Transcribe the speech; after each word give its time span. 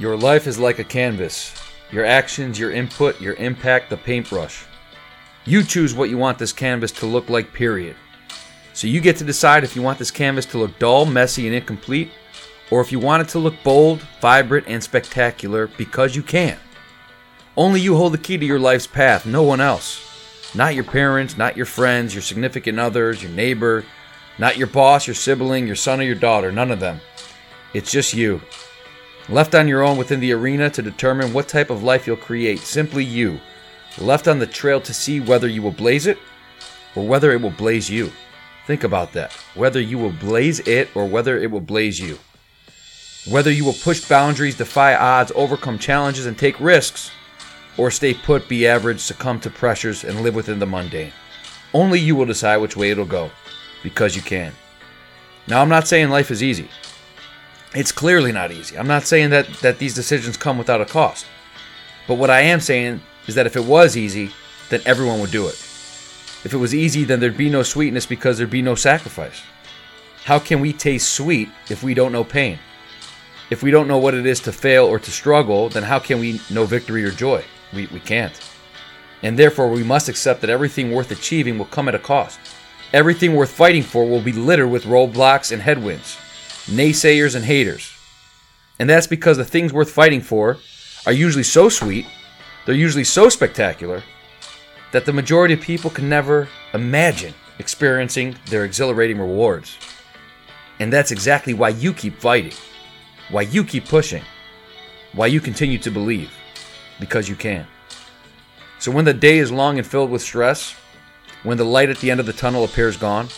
Your 0.00 0.16
life 0.16 0.46
is 0.46 0.58
like 0.58 0.78
a 0.78 0.84
canvas. 0.84 1.52
Your 1.92 2.06
actions, 2.06 2.58
your 2.58 2.70
input, 2.70 3.20
your 3.20 3.34
impact, 3.34 3.90
the 3.90 3.98
paintbrush. 3.98 4.64
You 5.44 5.62
choose 5.62 5.92
what 5.92 6.08
you 6.08 6.16
want 6.16 6.38
this 6.38 6.54
canvas 6.54 6.90
to 6.92 7.06
look 7.06 7.28
like, 7.28 7.52
period. 7.52 7.96
So 8.72 8.86
you 8.86 9.02
get 9.02 9.18
to 9.18 9.24
decide 9.24 9.62
if 9.62 9.76
you 9.76 9.82
want 9.82 9.98
this 9.98 10.10
canvas 10.10 10.46
to 10.46 10.58
look 10.58 10.78
dull, 10.78 11.04
messy, 11.04 11.46
and 11.46 11.54
incomplete, 11.54 12.12
or 12.70 12.80
if 12.80 12.90
you 12.90 12.98
want 12.98 13.24
it 13.24 13.28
to 13.32 13.38
look 13.38 13.62
bold, 13.62 14.00
vibrant, 14.22 14.68
and 14.68 14.82
spectacular 14.82 15.66
because 15.66 16.16
you 16.16 16.22
can. 16.22 16.58
Only 17.54 17.82
you 17.82 17.94
hold 17.94 18.14
the 18.14 18.18
key 18.18 18.38
to 18.38 18.46
your 18.46 18.58
life's 18.58 18.86
path, 18.86 19.26
no 19.26 19.42
one 19.42 19.60
else. 19.60 20.54
Not 20.54 20.74
your 20.74 20.84
parents, 20.84 21.36
not 21.36 21.58
your 21.58 21.66
friends, 21.66 22.14
your 22.14 22.22
significant 22.22 22.80
others, 22.80 23.22
your 23.22 23.32
neighbor, 23.32 23.84
not 24.38 24.56
your 24.56 24.68
boss, 24.68 25.06
your 25.06 25.14
sibling, 25.14 25.66
your 25.66 25.76
son, 25.76 26.00
or 26.00 26.04
your 26.04 26.14
daughter, 26.14 26.50
none 26.50 26.70
of 26.70 26.80
them. 26.80 27.02
It's 27.74 27.92
just 27.92 28.14
you. 28.14 28.40
Left 29.30 29.54
on 29.54 29.68
your 29.68 29.84
own 29.84 29.96
within 29.96 30.18
the 30.18 30.32
arena 30.32 30.68
to 30.70 30.82
determine 30.82 31.32
what 31.32 31.46
type 31.46 31.70
of 31.70 31.84
life 31.84 32.06
you'll 32.06 32.16
create. 32.16 32.58
Simply 32.58 33.04
you. 33.04 33.38
Left 33.98 34.26
on 34.26 34.40
the 34.40 34.46
trail 34.46 34.80
to 34.80 34.92
see 34.92 35.20
whether 35.20 35.46
you 35.46 35.62
will 35.62 35.70
blaze 35.70 36.08
it 36.08 36.18
or 36.96 37.06
whether 37.06 37.30
it 37.30 37.40
will 37.40 37.50
blaze 37.50 37.88
you. 37.88 38.10
Think 38.66 38.82
about 38.82 39.12
that. 39.12 39.32
Whether 39.54 39.80
you 39.80 39.98
will 39.98 40.10
blaze 40.10 40.58
it 40.60 40.88
or 40.96 41.06
whether 41.06 41.38
it 41.38 41.50
will 41.50 41.60
blaze 41.60 42.00
you. 42.00 42.18
Whether 43.28 43.52
you 43.52 43.64
will 43.64 43.74
push 43.74 44.08
boundaries, 44.08 44.56
defy 44.56 44.94
odds, 44.94 45.30
overcome 45.34 45.78
challenges, 45.78 46.26
and 46.26 46.38
take 46.38 46.58
risks, 46.58 47.10
or 47.76 47.90
stay 47.90 48.14
put, 48.14 48.48
be 48.48 48.66
average, 48.66 48.98
succumb 48.98 49.38
to 49.40 49.50
pressures, 49.50 50.04
and 50.04 50.22
live 50.22 50.34
within 50.34 50.58
the 50.58 50.66
mundane. 50.66 51.12
Only 51.74 52.00
you 52.00 52.16
will 52.16 52.24
decide 52.24 52.56
which 52.56 52.76
way 52.76 52.90
it'll 52.90 53.04
go, 53.04 53.30
because 53.82 54.16
you 54.16 54.22
can. 54.22 54.52
Now, 55.46 55.60
I'm 55.60 55.68
not 55.68 55.86
saying 55.86 56.08
life 56.08 56.30
is 56.30 56.42
easy. 56.42 56.68
It's 57.72 57.92
clearly 57.92 58.32
not 58.32 58.50
easy. 58.50 58.76
I'm 58.76 58.88
not 58.88 59.04
saying 59.04 59.30
that, 59.30 59.46
that 59.60 59.78
these 59.78 59.94
decisions 59.94 60.36
come 60.36 60.58
without 60.58 60.80
a 60.80 60.86
cost. 60.86 61.26
But 62.08 62.16
what 62.16 62.30
I 62.30 62.40
am 62.40 62.58
saying 62.58 63.00
is 63.28 63.36
that 63.36 63.46
if 63.46 63.54
it 63.54 63.64
was 63.64 63.96
easy, 63.96 64.32
then 64.70 64.80
everyone 64.84 65.20
would 65.20 65.30
do 65.30 65.46
it. 65.46 65.54
If 66.42 66.52
it 66.52 66.56
was 66.56 66.74
easy, 66.74 67.04
then 67.04 67.20
there'd 67.20 67.36
be 67.36 67.50
no 67.50 67.62
sweetness 67.62 68.06
because 68.06 68.38
there'd 68.38 68.50
be 68.50 68.62
no 68.62 68.74
sacrifice. 68.74 69.42
How 70.24 70.40
can 70.40 70.60
we 70.60 70.72
taste 70.72 71.12
sweet 71.12 71.48
if 71.68 71.84
we 71.84 71.94
don't 71.94 72.10
know 72.10 72.24
pain? 72.24 72.58
If 73.50 73.62
we 73.62 73.70
don't 73.70 73.88
know 73.88 73.98
what 73.98 74.14
it 74.14 74.26
is 74.26 74.40
to 74.40 74.52
fail 74.52 74.86
or 74.86 74.98
to 74.98 75.10
struggle, 75.10 75.68
then 75.68 75.84
how 75.84 76.00
can 76.00 76.18
we 76.18 76.40
know 76.50 76.66
victory 76.66 77.04
or 77.04 77.10
joy? 77.10 77.44
We, 77.72 77.86
we 77.88 78.00
can't. 78.00 78.38
And 79.22 79.38
therefore, 79.38 79.70
we 79.70 79.84
must 79.84 80.08
accept 80.08 80.40
that 80.40 80.50
everything 80.50 80.90
worth 80.90 81.12
achieving 81.12 81.56
will 81.56 81.66
come 81.66 81.88
at 81.88 81.94
a 81.94 82.00
cost. 82.00 82.40
Everything 82.92 83.36
worth 83.36 83.52
fighting 83.52 83.82
for 83.82 84.04
will 84.04 84.22
be 84.22 84.32
littered 84.32 84.70
with 84.70 84.84
roadblocks 84.84 85.52
and 85.52 85.62
headwinds 85.62 86.16
naysayers, 86.66 87.34
and 87.34 87.44
haters. 87.44 87.92
And 88.78 88.88
that's 88.88 89.06
because 89.06 89.36
the 89.36 89.44
things 89.44 89.72
worth 89.72 89.90
fighting 89.90 90.20
for 90.20 90.58
are 91.06 91.12
usually 91.12 91.44
so 91.44 91.68
sweet, 91.68 92.06
they're 92.64 92.74
usually 92.74 93.04
so 93.04 93.28
spectacular, 93.28 94.02
that 94.92 95.06
the 95.06 95.12
majority 95.12 95.54
of 95.54 95.60
people 95.60 95.90
can 95.90 96.08
never 96.08 96.48
imagine 96.74 97.34
experiencing 97.58 98.36
their 98.46 98.64
exhilarating 98.64 99.18
rewards. 99.18 99.76
And 100.78 100.92
that's 100.92 101.10
exactly 101.10 101.52
why 101.52 101.70
you 101.70 101.92
keep 101.92 102.18
fighting, 102.18 102.54
why 103.30 103.42
you 103.42 103.64
keep 103.64 103.86
pushing, 103.86 104.22
why 105.12 105.26
you 105.26 105.40
continue 105.40 105.78
to 105.78 105.90
believe, 105.90 106.32
because 106.98 107.28
you 107.28 107.36
can. 107.36 107.66
So 108.78 108.90
when 108.90 109.04
the 109.04 109.12
day 109.12 109.38
is 109.38 109.52
long 109.52 109.76
and 109.76 109.86
filled 109.86 110.10
with 110.10 110.22
stress, 110.22 110.74
when 111.42 111.58
the 111.58 111.64
light 111.64 111.90
at 111.90 111.98
the 111.98 112.10
end 112.10 112.20
of 112.20 112.26
the 112.26 112.32
tunnel 112.32 112.64
appears 112.64 112.96
gone, 112.96 113.28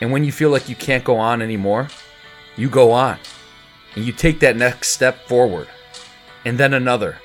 and 0.00 0.12
when 0.12 0.24
you 0.24 0.32
feel 0.32 0.50
like 0.50 0.68
you 0.68 0.76
can't 0.76 1.04
go 1.04 1.16
on 1.16 1.42
anymore, 1.42 1.88
you 2.60 2.68
go 2.68 2.92
on 2.92 3.18
and 3.96 4.04
you 4.04 4.12
take 4.12 4.40
that 4.40 4.56
next 4.56 4.88
step 4.88 5.26
forward 5.26 5.66
and 6.44 6.58
then 6.58 6.74
another. 6.74 7.16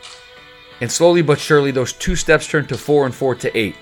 And 0.82 0.92
slowly 0.92 1.22
but 1.22 1.40
surely, 1.40 1.72
those 1.72 1.94
two 1.94 2.16
steps 2.16 2.48
turn 2.48 2.66
to 2.68 2.78
four 2.78 3.06
and 3.06 3.14
four 3.14 3.36
to 3.36 3.58
eight. 3.58 3.76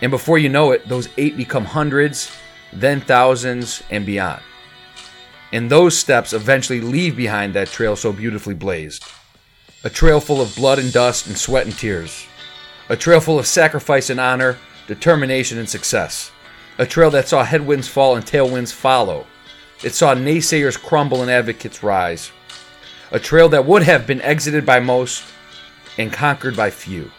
And 0.00 0.10
before 0.10 0.38
you 0.38 0.48
know 0.48 0.72
it, 0.72 0.88
those 0.88 1.08
eight 1.16 1.36
become 1.36 1.64
hundreds, 1.64 2.30
then 2.72 3.00
thousands, 3.00 3.82
and 3.90 4.06
beyond. 4.06 4.42
And 5.52 5.70
those 5.70 5.96
steps 5.96 6.32
eventually 6.32 6.80
leave 6.80 7.16
behind 7.16 7.54
that 7.54 7.68
trail 7.68 7.94
so 7.94 8.12
beautifully 8.12 8.54
blazed. 8.54 9.04
A 9.84 9.90
trail 9.90 10.18
full 10.18 10.40
of 10.40 10.54
blood 10.56 10.78
and 10.78 10.92
dust 10.92 11.26
and 11.26 11.36
sweat 11.36 11.66
and 11.66 11.76
tears. 11.76 12.26
A 12.88 12.96
trail 12.96 13.20
full 13.20 13.38
of 13.38 13.46
sacrifice 13.46 14.10
and 14.10 14.18
honor, 14.18 14.58
determination 14.86 15.58
and 15.58 15.68
success. 15.68 16.32
A 16.78 16.86
trail 16.86 17.10
that 17.10 17.28
saw 17.28 17.44
headwinds 17.44 17.86
fall 17.86 18.16
and 18.16 18.24
tailwinds 18.24 18.72
follow. 18.72 19.26
It 19.82 19.94
saw 19.94 20.14
naysayers 20.14 20.80
crumble 20.80 21.22
and 21.22 21.30
advocates 21.30 21.82
rise. 21.82 22.30
A 23.10 23.18
trail 23.18 23.48
that 23.50 23.66
would 23.66 23.82
have 23.82 24.06
been 24.06 24.22
exited 24.22 24.64
by 24.64 24.80
most 24.80 25.24
and 25.98 26.12
conquered 26.12 26.56
by 26.56 26.70
few. 26.70 27.10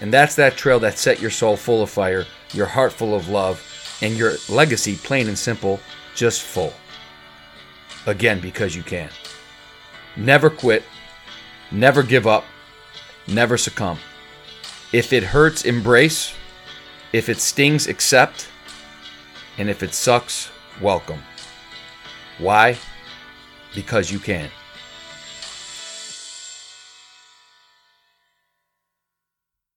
And 0.00 0.12
that's 0.12 0.34
that 0.36 0.56
trail 0.56 0.78
that 0.80 0.98
set 0.98 1.20
your 1.20 1.30
soul 1.30 1.56
full 1.56 1.82
of 1.82 1.90
fire, 1.90 2.26
your 2.52 2.66
heart 2.66 2.92
full 2.92 3.14
of 3.14 3.28
love, 3.28 3.62
and 4.02 4.16
your 4.16 4.34
legacy, 4.48 4.96
plain 4.96 5.28
and 5.28 5.38
simple, 5.38 5.80
just 6.14 6.42
full. 6.42 6.72
Again, 8.06 8.40
because 8.40 8.76
you 8.76 8.82
can. 8.82 9.10
Never 10.16 10.50
quit. 10.50 10.84
Never 11.70 12.02
give 12.02 12.26
up. 12.26 12.44
Never 13.26 13.56
succumb. 13.56 13.98
If 14.92 15.12
it 15.12 15.24
hurts, 15.24 15.64
embrace. 15.64 16.34
If 17.12 17.28
it 17.28 17.38
stings, 17.38 17.86
accept. 17.86 18.48
And 19.58 19.68
if 19.68 19.82
it 19.82 19.94
sucks, 19.94 20.50
welcome. 20.80 21.22
Why? 22.38 22.76
Because 23.74 24.10
you 24.10 24.18
can. 24.18 24.50